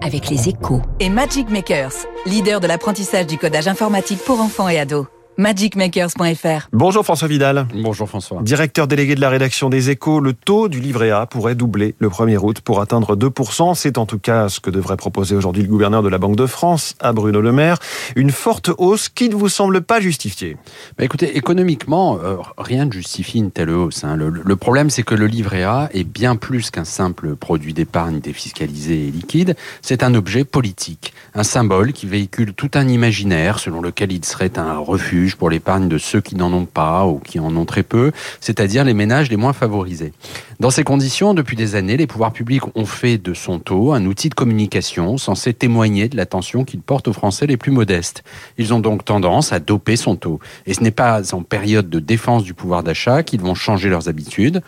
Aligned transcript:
avec 0.00 0.28
les 0.28 0.48
échos. 0.48 0.80
Et 1.00 1.08
Magic 1.08 1.50
Makers, 1.50 2.06
leader 2.26 2.60
de 2.60 2.66
l'apprentissage 2.66 3.26
du 3.26 3.38
codage 3.38 3.68
informatique 3.68 4.20
pour 4.24 4.40
enfants 4.40 4.68
et 4.68 4.78
ados 4.78 5.06
magicmakers.fr. 5.38 6.68
Bonjour 6.72 7.04
François 7.04 7.28
Vidal. 7.28 7.66
Bonjour 7.74 8.08
François. 8.08 8.42
Directeur 8.42 8.86
délégué 8.86 9.14
de 9.14 9.20
la 9.20 9.30
rédaction 9.30 9.70
des 9.70 9.90
Échos, 9.90 10.20
le 10.20 10.34
taux 10.34 10.68
du 10.68 10.80
livret 10.80 11.10
A 11.10 11.26
pourrait 11.26 11.54
doubler 11.54 11.94
le 11.98 12.08
1er 12.08 12.38
août 12.38 12.60
pour 12.60 12.80
atteindre 12.80 13.16
2%. 13.16 13.74
C'est 13.74 13.98
en 13.98 14.06
tout 14.06 14.18
cas 14.18 14.48
ce 14.48 14.60
que 14.60 14.70
devrait 14.70 14.96
proposer 14.96 15.34
aujourd'hui 15.34 15.62
le 15.62 15.68
gouverneur 15.68 16.02
de 16.02 16.08
la 16.08 16.18
Banque 16.18 16.36
de 16.36 16.46
France 16.46 16.94
à 17.00 17.12
Bruno 17.12 17.40
Le 17.40 17.52
Maire. 17.52 17.78
Une 18.16 18.30
forte 18.30 18.70
hausse 18.78 19.08
qui 19.08 19.28
ne 19.28 19.34
vous 19.34 19.48
semble 19.48 19.80
pas 19.80 20.00
justifiée. 20.00 20.56
Bah 20.98 21.04
écoutez, 21.04 21.36
économiquement, 21.36 22.18
euh, 22.22 22.36
rien 22.58 22.84
ne 22.84 22.92
justifie 22.92 23.38
une 23.38 23.50
telle 23.50 23.70
hausse. 23.70 24.04
Hein. 24.04 24.16
Le, 24.16 24.28
le, 24.30 24.56
problème, 24.56 24.90
c'est 24.90 25.02
que 25.02 25.14
le 25.14 25.26
livret 25.26 25.62
A 25.62 25.88
est 25.94 26.04
bien 26.04 26.36
plus 26.36 26.70
qu'un 26.70 26.84
simple 26.84 27.36
produit 27.36 27.72
d'épargne 27.72 28.20
défiscalisé 28.20 29.08
et 29.08 29.10
liquide. 29.10 29.56
C'est 29.80 30.02
un 30.02 30.14
objet 30.14 30.44
politique, 30.44 31.14
un 31.34 31.42
symbole 31.44 31.92
qui 31.92 32.06
véhicule 32.06 32.52
tout 32.52 32.70
un 32.74 32.88
imaginaire 32.88 33.58
selon 33.58 33.80
lequel 33.80 34.12
il 34.12 34.24
serait 34.24 34.58
un 34.58 34.78
refuge 34.78 35.21
pour 35.30 35.50
l'épargne 35.50 35.88
de 35.88 35.98
ceux 35.98 36.20
qui 36.20 36.36
n'en 36.36 36.52
ont 36.52 36.66
pas 36.66 37.06
ou 37.06 37.18
qui 37.18 37.38
en 37.38 37.54
ont 37.56 37.64
très 37.64 37.82
peu, 37.82 38.12
c'est-à-dire 38.40 38.84
les 38.84 38.94
ménages 38.94 39.30
les 39.30 39.36
moins 39.36 39.52
favorisés. 39.52 40.12
Dans 40.60 40.70
ces 40.70 40.84
conditions, 40.84 41.34
depuis 41.34 41.56
des 41.56 41.74
années, 41.74 41.96
les 41.96 42.06
pouvoirs 42.06 42.32
publics 42.32 42.62
ont 42.76 42.86
fait 42.86 43.18
de 43.18 43.34
son 43.34 43.58
taux 43.58 43.92
un 43.92 44.04
outil 44.06 44.28
de 44.28 44.34
communication 44.34 45.18
censé 45.18 45.52
témoigner 45.54 46.08
de 46.08 46.16
l'attention 46.16 46.64
qu'il 46.64 46.80
porte 46.80 47.08
aux 47.08 47.12
Français 47.12 47.46
les 47.46 47.56
plus 47.56 47.72
modestes. 47.72 48.22
Ils 48.58 48.72
ont 48.72 48.80
donc 48.80 49.04
tendance 49.04 49.52
à 49.52 49.58
doper 49.58 49.96
son 49.96 50.16
taux. 50.16 50.40
Et 50.66 50.74
ce 50.74 50.82
n'est 50.82 50.90
pas 50.90 51.34
en 51.34 51.42
période 51.42 51.90
de 51.90 51.98
défense 51.98 52.44
du 52.44 52.54
pouvoir 52.54 52.82
d'achat 52.82 53.22
qu'ils 53.22 53.40
vont 53.40 53.54
changer 53.54 53.88
leurs 53.88 54.08
habitudes, 54.08 54.62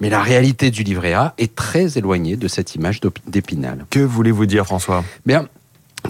mais 0.00 0.10
la 0.10 0.22
réalité 0.22 0.70
du 0.70 0.82
livret 0.82 1.14
A 1.14 1.34
est 1.38 1.54
très 1.54 1.98
éloignée 1.98 2.36
de 2.36 2.48
cette 2.48 2.74
image 2.74 3.00
d'épinal. 3.26 3.86
Que 3.90 4.00
voulez-vous 4.00 4.46
dire, 4.46 4.64
François? 4.66 5.04
Bien, 5.26 5.48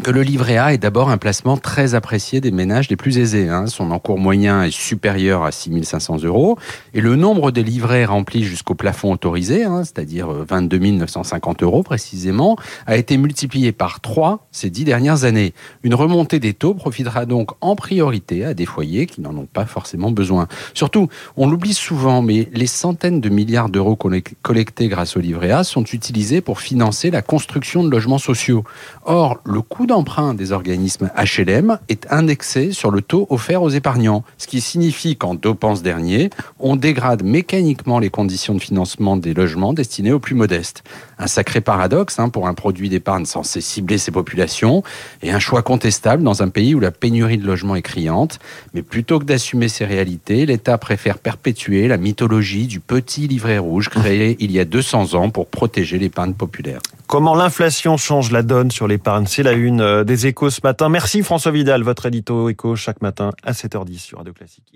que 0.02 0.10
le 0.10 0.22
livret 0.22 0.56
A 0.56 0.72
est 0.72 0.78
d'abord 0.78 1.10
un 1.10 1.18
placement 1.18 1.56
très 1.56 1.94
apprécié 1.94 2.40
des 2.40 2.50
ménages 2.50 2.88
les 2.88 2.96
plus 2.96 3.18
aisés. 3.18 3.48
Hein. 3.48 3.66
Son 3.66 3.90
encours 3.90 4.18
moyen 4.18 4.62
est 4.62 4.70
supérieur 4.70 5.44
à 5.44 5.52
6500 5.52 6.24
euros 6.24 6.58
et 6.94 7.00
le 7.00 7.16
nombre 7.16 7.50
de 7.50 7.60
livrets 7.60 8.04
remplis 8.04 8.44
jusqu'au 8.44 8.74
plafond 8.74 9.12
autorisé, 9.12 9.64
hein, 9.64 9.82
c'est-à-dire 9.84 10.28
22 10.28 10.76
euh, 10.76 10.92
950 10.92 11.62
euros 11.62 11.82
précisément, 11.82 12.56
a 12.86 12.96
été 12.96 13.16
multiplié 13.18 13.72
par 13.72 14.00
3 14.00 14.46
ces 14.52 14.70
dix 14.70 14.84
dernières 14.84 15.24
années. 15.24 15.52
Une 15.82 15.94
remontée 15.94 16.38
des 16.38 16.54
taux 16.54 16.74
profitera 16.74 17.26
donc 17.26 17.50
en 17.60 17.76
priorité 17.76 18.44
à 18.44 18.54
des 18.54 18.66
foyers 18.66 19.06
qui 19.06 19.20
n'en 19.20 19.36
ont 19.36 19.48
pas 19.52 19.66
forcément 19.66 20.10
besoin. 20.10 20.48
Surtout, 20.72 21.08
on 21.36 21.48
l'oublie 21.48 21.74
souvent, 21.74 22.22
mais 22.22 22.48
les 22.52 22.66
centaines 22.66 23.20
de 23.20 23.28
milliards 23.28 23.68
d'euros 23.68 23.96
collectés 23.96 24.88
grâce 24.88 25.16
au 25.16 25.20
livret 25.20 25.50
A 25.50 25.64
sont 25.64 25.84
utilisés 25.84 26.40
pour 26.40 26.60
financer 26.60 27.10
la 27.10 27.22
construction 27.22 27.84
de 27.84 27.90
logements 27.90 28.18
sociaux. 28.18 28.64
Or, 29.04 29.40
le 29.44 29.60
coût 29.60 29.79
d'emprunt 29.86 30.34
des 30.34 30.52
organismes 30.52 31.10
HLM 31.16 31.78
est 31.88 32.06
indexé 32.10 32.72
sur 32.72 32.90
le 32.90 33.02
taux 33.02 33.26
offert 33.30 33.62
aux 33.62 33.70
épargnants, 33.70 34.24
ce 34.38 34.46
qui 34.46 34.60
signifie 34.60 35.16
qu'en 35.16 35.36
ce 35.74 35.82
dernier, 35.82 36.30
on 36.58 36.76
dégrade 36.76 37.22
mécaniquement 37.22 37.98
les 37.98 38.10
conditions 38.10 38.54
de 38.54 38.60
financement 38.60 39.16
des 39.16 39.34
logements 39.34 39.72
destinés 39.72 40.12
aux 40.12 40.18
plus 40.18 40.34
modestes. 40.34 40.82
Un 41.18 41.26
sacré 41.26 41.60
paradoxe 41.60 42.18
hein, 42.18 42.28
pour 42.28 42.48
un 42.48 42.54
produit 42.54 42.88
d'épargne 42.88 43.24
censé 43.24 43.60
cibler 43.60 43.98
ces 43.98 44.10
populations 44.10 44.82
et 45.22 45.30
un 45.32 45.38
choix 45.38 45.62
contestable 45.62 46.22
dans 46.22 46.42
un 46.42 46.48
pays 46.48 46.74
où 46.74 46.80
la 46.80 46.90
pénurie 46.90 47.38
de 47.38 47.46
logements 47.46 47.76
est 47.76 47.82
criante. 47.82 48.38
Mais 48.74 48.82
plutôt 48.82 49.18
que 49.18 49.24
d'assumer 49.24 49.68
ces 49.68 49.84
réalités, 49.84 50.46
l'État 50.46 50.78
préfère 50.78 51.18
perpétuer 51.18 51.88
la 51.88 51.96
mythologie 51.96 52.66
du 52.66 52.80
petit 52.80 53.28
livret 53.28 53.58
rouge 53.58 53.88
créé 53.88 54.36
il 54.40 54.50
y 54.52 54.60
a 54.60 54.64
200 54.64 55.14
ans 55.14 55.30
pour 55.30 55.46
protéger 55.46 55.98
l'épargne 55.98 56.34
populaire. 56.34 56.80
Comment 57.10 57.34
l'inflation 57.34 57.96
change 57.96 58.30
la 58.30 58.44
donne 58.44 58.70
sur 58.70 58.86
l'épargne 58.86 59.26
C'est 59.26 59.42
la 59.42 59.50
une 59.50 59.80
euh, 59.80 60.04
des 60.04 60.28
échos 60.28 60.48
ce 60.48 60.60
matin. 60.62 60.88
Merci 60.88 61.24
François 61.24 61.50
Vidal, 61.50 61.82
votre 61.82 62.06
édito 62.06 62.48
écho 62.48 62.76
chaque 62.76 63.02
matin 63.02 63.32
à 63.42 63.50
7h10 63.50 63.98
sur 63.98 64.18
Radio 64.18 64.32
Classique. 64.32 64.72